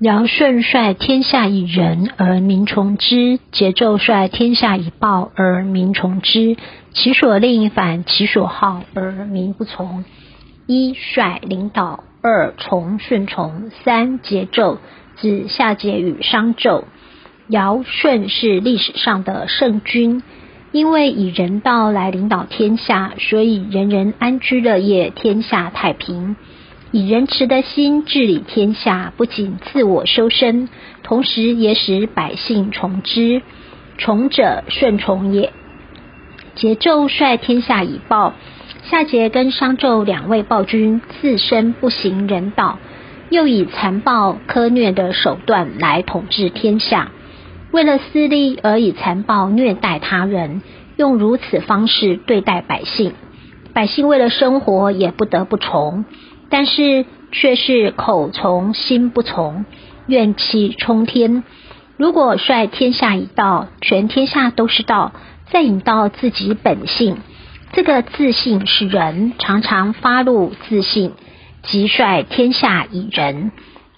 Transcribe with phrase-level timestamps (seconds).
[0.00, 6.56] 尧舜率天下以仁而民从之，桀纣率天下以暴而民从之。
[6.92, 10.04] 其所令反其所好而民不从。
[10.68, 14.78] 一率领导，二从顺从，三桀纣，
[15.16, 16.84] 指夏桀与商纣。
[17.48, 20.22] 尧舜是历史上的圣君，
[20.70, 26.36] 因为以人道来领导天下，所以人人安居乐业，天下太平。
[26.90, 30.70] 以仁慈的心治理天下，不仅自我修身，
[31.02, 33.42] 同时也使百姓从之。
[33.98, 35.52] 从者顺从也。
[36.56, 38.32] 桀纣率天下以暴，
[38.84, 42.78] 夏桀跟商纣两位暴君自身不行人道，
[43.28, 47.10] 又以残暴苛虐的手段来统治天下。
[47.70, 50.62] 为了私利而以残暴虐待他人，
[50.96, 53.12] 用如此方式对待百姓，
[53.74, 56.06] 百姓为了生活也不得不从。
[56.50, 59.64] 但是却是口从心不从，
[60.06, 61.44] 怨气冲天。
[61.96, 65.12] 如果率天下以道，全天下都是道，
[65.50, 67.16] 再引到自己本性，
[67.72, 71.12] 这个自信是人，常常发露自信，
[71.64, 73.50] 即率天下以仁，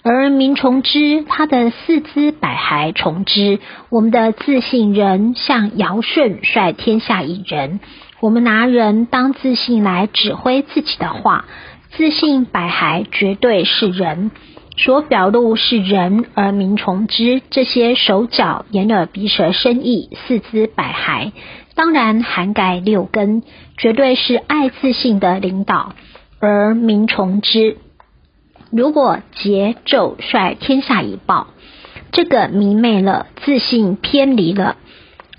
[0.03, 3.59] 而民从之，他的四肢百骸从之。
[3.89, 7.79] 我们的自信人像尧舜率天下以仁，
[8.19, 11.45] 我们拿人当自信来指挥自己的话。
[11.97, 14.31] 自信百骸绝对是人，
[14.77, 17.41] 所表露是人而民从之。
[17.49, 21.33] 这些手脚眼耳鼻舌身意四肢百骸，
[21.75, 23.43] 当然涵盖六根，
[23.77, 25.93] 绝对是爱自信的领导
[26.39, 27.77] 而民从之。
[28.71, 31.47] 如果桀纣率天下以暴，
[32.13, 34.77] 这个迷昧了，自信偏离了，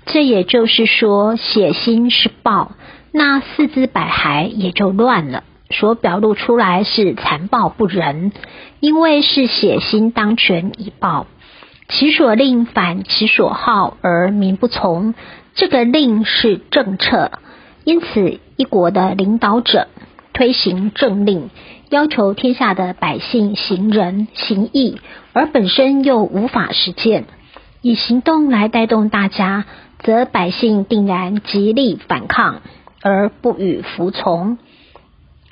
[0.05, 2.73] 这也就是说血心是暴，
[3.11, 5.43] 那四肢百骸也就乱了。
[5.73, 8.31] 所表露出来是残暴不仁，
[8.79, 11.27] 因为是血心当权以暴，
[11.89, 15.13] 其所令反其所好而民不从。
[15.55, 17.31] 这个令是政策，
[17.83, 19.87] 因此一国的领导者
[20.33, 21.49] 推行政令，
[21.89, 24.99] 要求天下的百姓行仁行义，
[25.33, 27.25] 而本身又无法实践，
[27.81, 29.65] 以行动来带动大家，
[29.99, 32.61] 则百姓定然极力反抗
[33.03, 34.57] 而不予服从。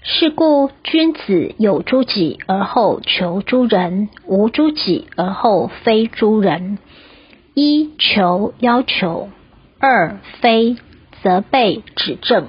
[0.04, 6.80] 是故，君子有诸己而后求诸人，无诸己而后非诸人。
[7.54, 9.30] 一求要求，
[9.80, 10.78] 二非
[11.22, 12.48] 责备指正。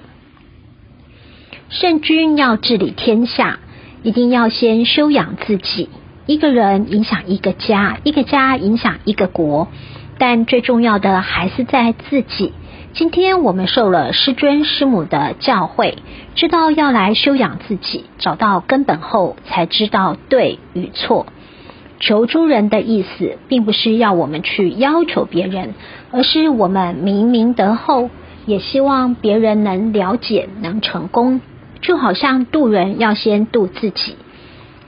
[1.69, 3.59] 圣君要治理天下，
[4.03, 5.91] 一定要先修养自己。
[6.25, 9.69] 一个人影响一个家，一个家影响一个国，
[10.17, 12.55] 但最重要的还是在自己。
[12.95, 15.95] 今天我们受了师尊师母的教诲，
[16.35, 21.25] 知道要来修养自己，找到根本后，才知道对与错。
[22.01, 25.73] 求诸人的意思，并不是要我们去要求别人，
[26.11, 28.11] 而是我们明明德后，
[28.45, 31.41] 也希望别人能了解，能成功。
[31.81, 34.17] 就好像渡人要先渡自己，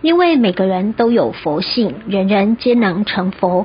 [0.03, 3.65] 因为每个人都有佛性，人人皆能成佛，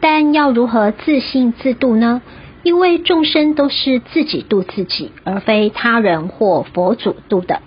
[0.00, 2.22] 但要如何自信自度呢？
[2.62, 7.62] 因为众生都是自己度自己，而非他人或佛祖度的。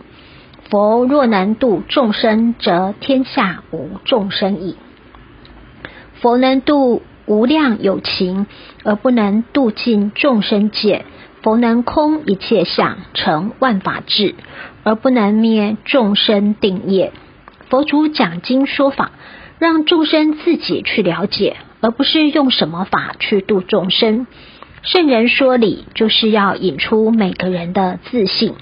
[0.70, 4.76] 佛若能度众生，则天下无众生矣。
[6.22, 8.46] 佛能度无量有情，
[8.84, 11.06] 而不能度尽众生界。
[11.42, 14.36] 佛能空一切相，成万法智，
[14.84, 17.12] 而不能灭众生定业。
[17.70, 19.12] 佛祖讲经说法，
[19.58, 24.28] 让众生自己去了解，而不是用什么法去度众生。
[24.84, 28.56] 圣人说理，就是要引出每个人的自信。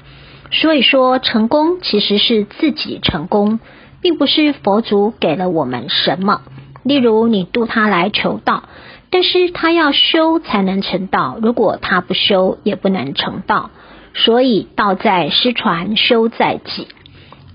[0.51, 3.59] 所以说，成功其实是自己成功，
[4.01, 6.41] 并不是佛祖给了我们什么。
[6.83, 8.63] 例如，你度他来求道，
[9.11, 13.69] 但是他要修才能成道，如果他不修，也不能成道。
[14.13, 16.87] 所以，道在失传，修在己。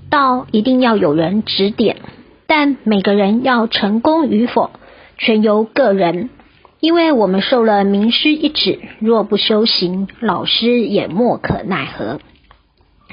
[0.08, 1.96] 道一定要有人指点，
[2.46, 4.70] 但每个人要成功与否，
[5.18, 6.30] 全由个人。
[6.84, 12.20] 因为我们受了名师一指，若不修行，老师也莫可奈何。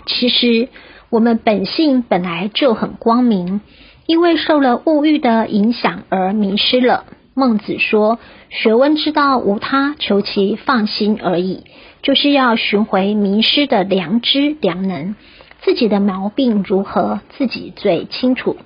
[0.06, 0.68] 其实
[1.10, 3.62] 我们本性本来就很光明，
[4.08, 7.06] 因为受了物欲的影响而迷失了。
[7.34, 8.20] 孟子说
[8.52, 11.64] ：“学问之道无他，求其放心而已。”
[12.04, 15.16] 就是要寻回迷失的良知良能。
[15.62, 18.58] 自己的毛病如何，自己最清楚。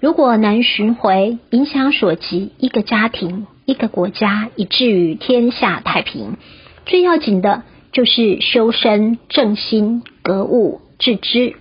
[0.00, 3.46] 如果能寻回，影响所及，一个家庭。
[3.70, 6.36] 一个国家以至于天下太平，
[6.86, 7.62] 最要紧的
[7.92, 11.54] 就是修身正心、格物致知。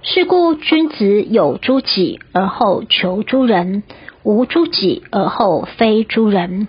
[0.00, 3.82] 是故君子有诸己而后求诸人，
[4.22, 6.68] 无诸己而后非诸人。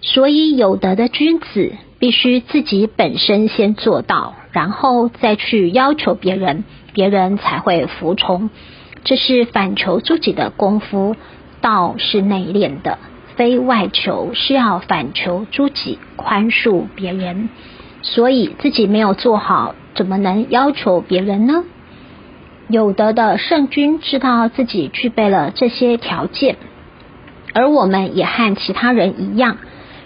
[0.00, 8.50] 所以有德的君子必须自己本身先做到，然后再去要求别人，别人才会服从。
[9.04, 11.14] 这是反求诸己的功夫，
[11.60, 12.98] 道是内敛的，
[13.36, 17.48] 非外求，是要反求诸己，宽恕别人。
[18.02, 21.64] 所以自己没有做好，怎么能要求别人呢？
[22.68, 26.56] 有德的圣君知道自己具备了这些条件，
[27.52, 29.58] 而我们也和其他人一样，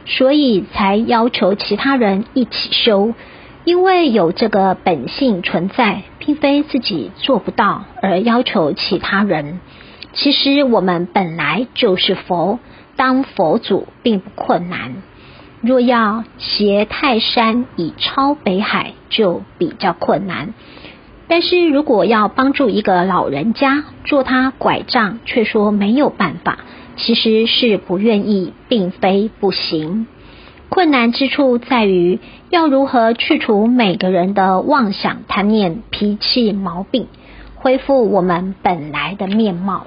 [0.06, 3.14] 所以才要求其他人一起修。
[3.64, 9.60] 因为有这个本性存在，并非自己做不到而要求其他人。
[10.14, 12.58] 其实我们本来就是佛，
[12.98, 14.96] 当佛祖并不困难。
[15.62, 20.52] 若要携泰山以超北海，就比较困难。
[21.28, 26.58] 但是如果要帮助一个老人家做他拐杖，却说没有办法，
[26.96, 30.06] 其实是不愿意，并非不行。
[30.68, 32.18] 困难之处在于
[32.50, 37.06] 要如何去除每个人的妄想、贪念、脾气毛病，
[37.54, 39.86] 恢复我们本来的面貌。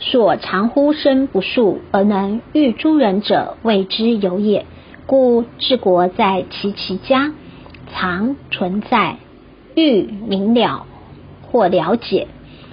[0.00, 4.66] 所常乎身不恕而能御诸人者，谓之有也。
[5.06, 7.32] 故治国在其其家。
[7.90, 9.16] 常存在，
[9.74, 10.84] 欲明了
[11.50, 12.28] 或了解，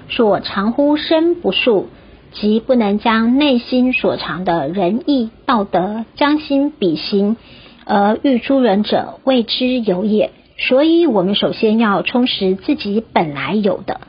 [0.10, 1.86] 所藏乎身不恕，
[2.34, 7.38] 即不能将内心所藏的仁义道德将心比心，
[7.86, 10.32] 而欲诸人者谓之有也。
[10.58, 14.02] 所以，我们首先要充实自己本来有的，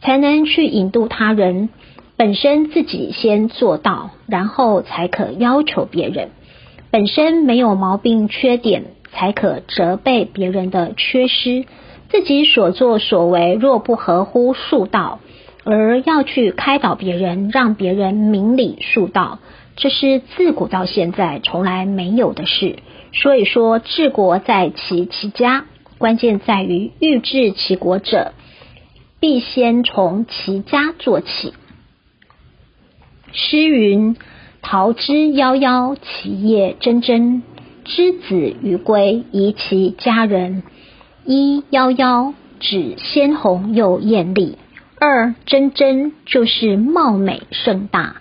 [0.00, 1.68] 才能去引渡他人。
[2.16, 6.30] 本身自己先做到，然后才可要求别人。
[6.90, 8.84] 本身没有毛病缺点。
[9.16, 11.66] 才可责备别人的缺失，
[12.08, 15.20] 自己所作所为若不合乎术道，
[15.62, 19.38] 而要去开导别人，让别人明理术道，
[19.76, 22.80] 这是自古到现在从来没有的事。
[23.12, 25.66] 所以说，治国在其其家，
[25.98, 28.32] 关键在于欲治其国者，
[29.20, 31.54] 必先从其家做起。
[33.36, 34.16] 诗云
[34.62, 37.42] ：“桃之夭夭，其叶蓁蓁。”
[37.84, 40.62] 之子于归，宜其家人。
[41.24, 44.56] 一夭夭，指鲜红又艳丽；
[45.00, 48.20] 二蓁蓁，就是貌美盛大；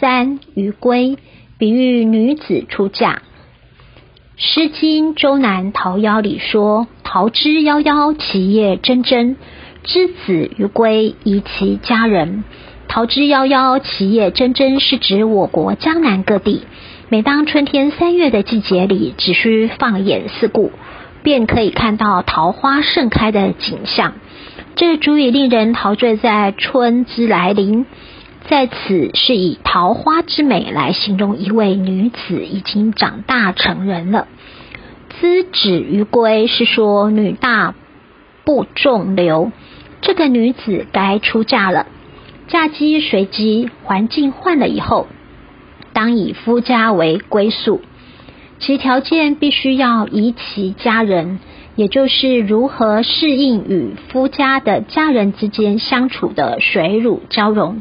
[0.00, 1.18] 三于归，
[1.58, 3.16] 比喻女子出嫁。
[4.36, 9.36] 《诗经·周南·桃夭》里说：“桃之夭夭，其叶蓁蓁。
[9.82, 12.44] 之子于归，宜其家人。”
[12.94, 16.62] 桃之夭夭，其叶蓁蓁，是指我国江南各地。
[17.08, 20.70] 每当春天三月的季节里，只需放眼四顾，
[21.24, 24.12] 便可以看到桃花盛开的景象。
[24.76, 27.84] 这足以令人陶醉在春之来临。
[28.48, 34.28] 在此是以桃花之美来形容一位女子已经长大成人了。
[35.18, 37.74] 资止于归是说女大
[38.44, 39.50] 不中留，
[40.00, 41.86] 这个女子该出嫁了。
[42.46, 45.06] 嫁鸡随鸡，环境换了以后。
[45.92, 47.80] 当以夫家为归宿，
[48.58, 51.38] 其条件必须要宜其家人，
[51.76, 57.80] 也就是如何适应与夫家的家人之间相处的水乳交融，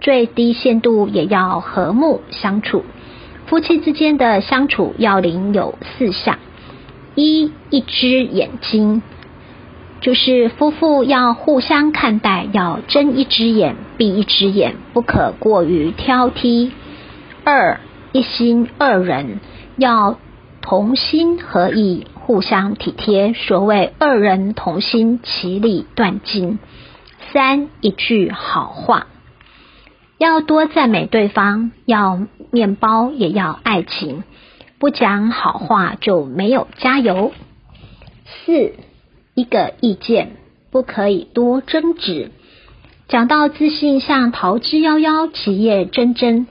[0.00, 2.84] 最低限度也要和睦相处。
[3.46, 6.38] 夫妻之间的相处要领有四项：
[7.14, 9.02] 一一只眼睛，
[10.02, 16.72] 就是夫妇要互相看待，要睁一只眼闭一只眼，不可过于挑剔。
[17.44, 17.80] 二
[18.10, 19.40] 一心二人
[19.76, 20.18] 要
[20.60, 23.32] 同心合意，互相体贴。
[23.32, 26.58] 所谓二人同心，其利断金。
[27.32, 29.06] 三一句好话，
[30.18, 34.24] 要多赞美对方，要面包也要爱情，
[34.80, 37.32] 不讲好话就没有加油。
[38.24, 38.72] 四
[39.34, 40.32] 一个意见，
[40.70, 42.30] 不可以多争执。
[43.08, 46.46] 讲到自信，像桃之夭夭，其叶蓁蓁。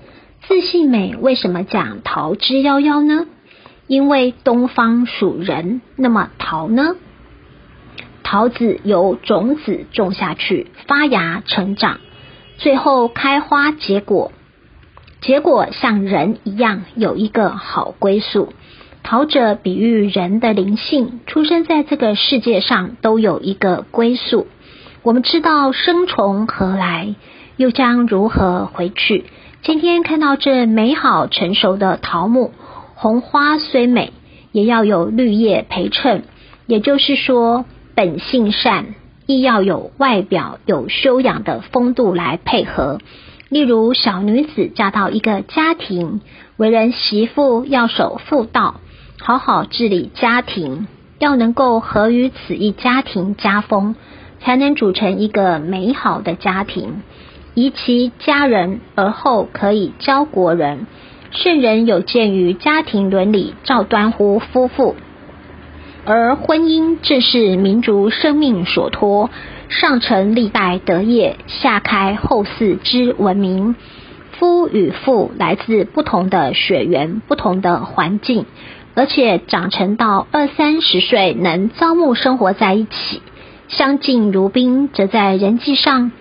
[0.48, 3.28] 自信美为什么讲桃之夭夭呢？
[3.86, 6.96] 因为东方属人，那么桃呢？
[8.24, 12.00] 桃子由种子种下去，发芽成长，
[12.58, 14.32] 最后开花结果。
[15.20, 18.54] 结果像人一样有一个好归宿。
[19.04, 24.48] 桃者比喻人的灵性，出生在这个世界上都有一个归宿。
[25.04, 27.16] 我们知道生从何来，
[27.58, 29.26] 又将如何回去？
[29.64, 32.52] 今天看到这美好成熟的桃木，
[32.96, 34.14] 红花虽美，
[34.52, 36.24] 也要有绿叶陪衬。
[36.68, 37.66] 也就是说，
[37.96, 43.00] 本性善，亦要有外表有修养的风度来配合。
[43.50, 46.22] 例如，小女子嫁到一个家庭，
[46.56, 48.80] 为人媳妇要守妇道，
[49.24, 50.88] 好好治理家庭，
[51.20, 53.94] 要能够合于此一家庭家风，
[54.40, 57.04] 才能组成一个美好的家庭。
[57.54, 60.88] 宜其家人，而后可以教国人。
[61.30, 64.96] 圣人有鉴于家庭伦理，照端乎夫妇。
[66.04, 69.30] 而婚姻正是民族生命所托。
[69.70, 73.76] 上承历代德业，下开后世之文明。
[74.32, 78.48] 夫与妇来自不同的血缘、不同的环境，
[78.94, 83.22] 而且长成到二三十岁能朝暮生活在一起，
[83.68, 86.12] 相敬如宾，则在人际上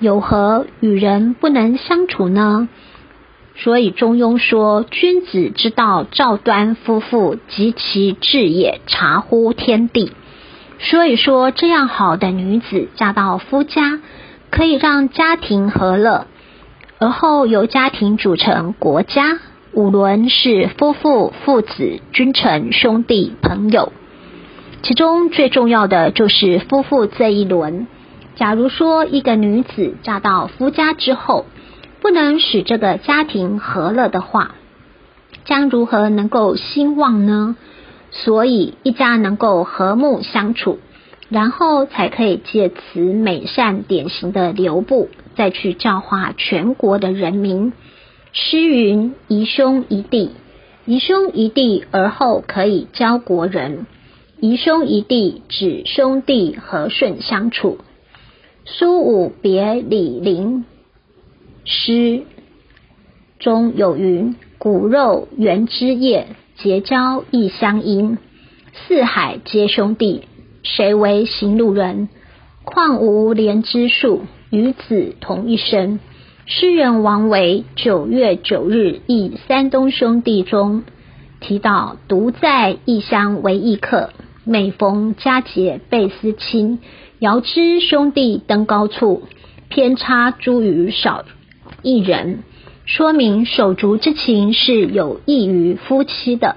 [0.00, 2.68] 有何与人不能相处呢？
[3.56, 10.12] 所以中庸说：“君子之道，赵端夫妇及其志也，察乎天地。”
[10.80, 14.00] 所以说，这样好的女子嫁到夫家，
[14.50, 16.26] 可以让家庭和乐，
[16.98, 19.38] 而后由家庭组成国家。
[19.74, 23.92] 五伦是夫妇、父子、君臣、兄弟、朋友，
[24.84, 27.88] 其中最重要的就是夫妇这一轮。
[28.36, 31.46] 假如说一个女子嫁到夫家之后，
[32.00, 34.54] 不能使这个家庭和乐的话，
[35.44, 37.56] 将如何能够兴旺呢？
[38.12, 40.78] 所以一家能够和睦相处，
[41.28, 47.72] 然后才可以借此美善典型的流布，再去教化全国的人民。
[48.34, 50.32] 诗云：“宜兄宜弟，
[50.84, 53.86] 宜兄宜弟，而后可以教国人。
[54.40, 57.78] 宜兄宜弟，指兄弟和顺相处。”
[58.66, 60.64] 苏武别李陵
[61.64, 62.24] 诗
[63.38, 66.26] 中有云：“骨肉缘之叶。”
[66.56, 68.16] 结交亦相因，
[68.72, 70.22] 四海皆兄弟，
[70.62, 72.08] 谁为行路人？
[72.62, 75.98] 况无连之树，与子同一生。
[76.46, 80.84] 诗人王维九月九日忆山东兄弟中
[81.40, 84.10] 提到：独在异乡为异客，
[84.44, 86.80] 每逢佳节倍思亲。
[87.18, 89.22] 遥知兄弟登高处，
[89.70, 91.24] 偏差茱萸少
[91.80, 92.40] 一人。
[92.84, 96.56] 说明手足之情是有益于夫妻的。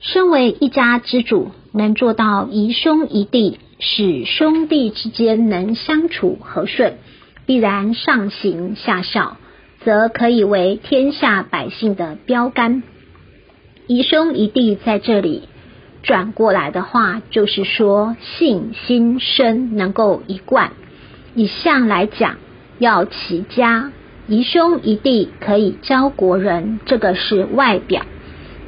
[0.00, 6.96] 身为一家之主，能做到宜兄宜弟，使兄弟之间能相处和顺，
[7.46, 9.36] 必然上行下效，
[9.84, 12.82] 则可以为天下百姓的标杆。
[13.86, 15.42] 宜兄宜弟在这里
[16.02, 20.72] 转过来的话，就是说性心身能够一贯。
[21.34, 22.36] 以相来讲，
[22.78, 23.92] 要齐家。
[24.26, 28.04] 宜兄宜弟可以教国人，这个是外表；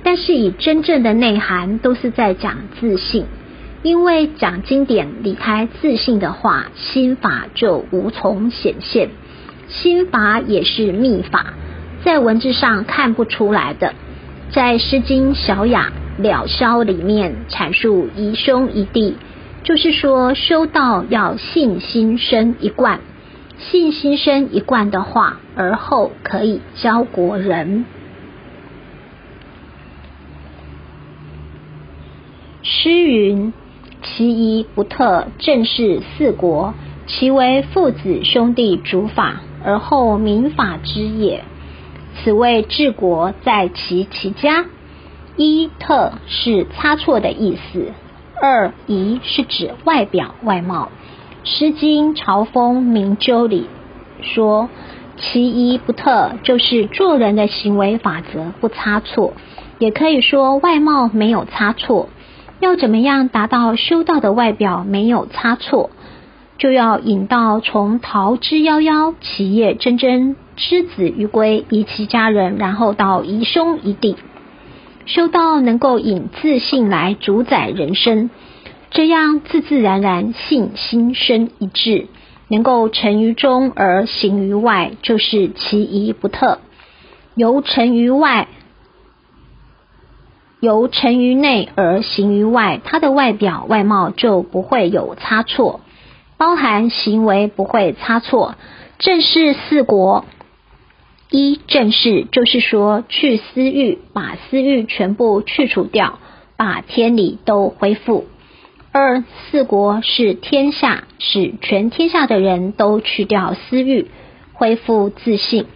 [0.03, 3.25] 但是以真正的内涵，都是在讲自信。
[3.87, 9.11] 因为讲经典离开自信的话，心法就无从显现。
[9.69, 11.55] 心法也是秘法，
[12.05, 13.95] 在文字上看不出来的。
[14.51, 19.15] 在《诗经·小雅·了萧》里面阐述宜兄宜弟，
[19.63, 22.99] 就是说修道要信心生一贯。
[23.57, 27.85] 信心生一贯的话，而后可以教国人。
[32.65, 33.53] 诗云
[34.17, 36.73] ：“其一不特，正是四国，
[37.07, 41.45] 其为父子兄弟主法，而后民法之也。
[42.15, 44.65] 此谓治国在其其家。
[45.37, 47.93] 一特是差错的意思，
[48.41, 50.89] 二仪是指外表外貌。”
[51.49, 53.67] 《诗经·朝风·明鸠》里
[54.23, 54.71] 说
[55.21, 59.35] ：“其一不特，就是做人的行为法则不差错，
[59.79, 62.09] 也可以说外貌没有差错。
[62.61, 65.91] 要怎么样达到修道的外表没有差错？
[66.59, 74.17] 就要引到从桃之夭夭，其叶蓁蓁，之子于归，宜其家人，然后到宜兄宜弟。
[75.05, 78.31] 修道能够引自信来主宰人生。”
[78.89, 82.07] 这样自自然然性心生一致，
[82.49, 86.61] 能够成于中而行于外，就是其一不特；
[87.35, 88.49] 由成于外，
[90.67, 95.81] 由成于内而行于外，它的外表外貌就不会有差错，
[96.39, 98.57] 包含行为不会差错。
[98.99, 100.25] 正是四国，
[101.31, 106.19] 一正是就是说去私欲，把私欲全部去除掉，
[106.57, 108.27] 把天理都恢复。
[108.91, 114.11] 二四国是天下，使全天下的人都去掉私欲，
[114.53, 115.67] 恢复自信。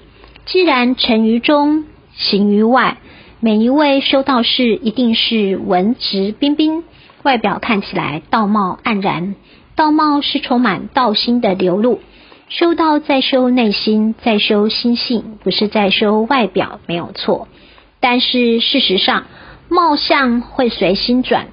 [0.47, 2.99] 既然成于中，行于外，
[3.43, 6.85] 每一位修道士一定是文质彬彬，
[7.23, 9.35] 外表看起来道貌岸然。
[9.75, 12.01] 道貌是充满道心的流露。
[12.51, 17.49] 修道在修内心，在修心性，不是在修外表，没有错。
[17.99, 19.25] 但是事实上，
[19.71, 21.47] 貌相会随心转，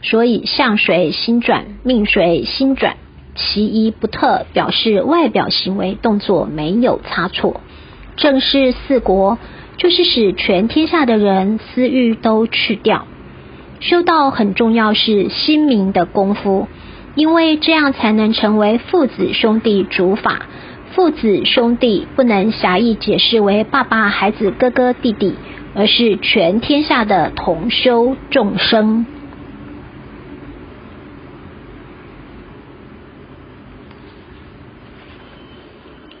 [0.00, 2.96] 所以相随心转，命随心转，
[3.34, 7.60] 其一不特，表示外表行为动作没有差错。
[8.16, 9.36] 正是四国，
[9.76, 13.06] 就是使全天下的人私欲都去掉。
[13.80, 16.68] 修道很重要，是心明的功夫。
[17.14, 20.46] 因为这样才能成为父子兄弟主法。
[20.94, 25.34] 父子兄弟不能狭义解释为爸爸、孩子、哥哥、弟弟，
[25.74, 29.06] 而是全天下的同修众生。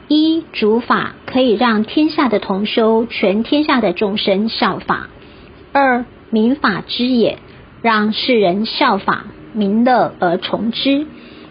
[0.06, 5.08] 一主法可以让天下的同修、全天下的众生效法；
[5.72, 7.38] 二民法之也，
[7.82, 9.24] 让世人效法。
[9.52, 11.06] 民乐而从之，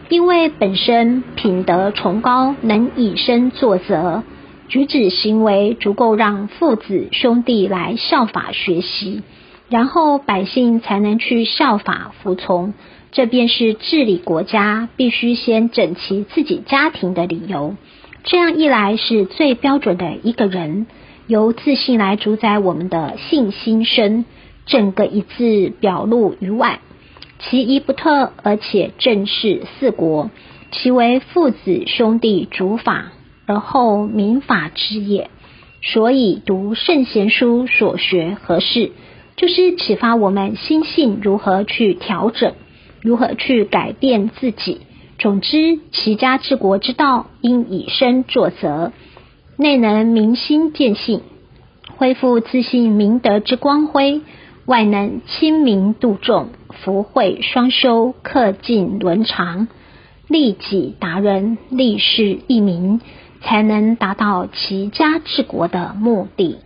[0.07, 4.23] 因为本身品德崇高，能以身作则，
[4.69, 9.21] 举止行为足够让父子兄弟来效法学习，
[9.69, 12.73] 然后百姓才能去效法服从。
[13.11, 17.75] 这便是治理国家必须先整齐自己家庭的理由。
[18.23, 20.87] 这样一来，是最标准的一个人，
[21.27, 24.23] 由自信来主宰我们的信心身，
[24.65, 26.79] 整个一字表露于外。
[27.39, 30.31] 其一不特，而且正是四国，
[30.71, 33.11] 其为父子兄弟主法，
[33.45, 35.29] 而后民法之也。
[35.81, 38.93] 所以读圣贤书所学何事，
[39.35, 42.53] 就是启发我们心性如何去调整，
[43.01, 44.79] 如何去改变自己。
[45.23, 48.91] 总之，齐家治国之道，应以身作则，
[49.55, 51.21] 内能明心见性，
[51.95, 54.19] 恢复自信明德之光辉。
[54.65, 59.69] 外能亲民度众，福慧双修，克尽伦常，
[60.27, 62.99] 利己达人，利世益民，
[63.39, 66.57] 才能达到齐家治国的目的。